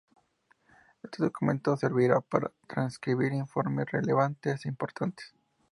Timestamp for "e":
4.65-4.67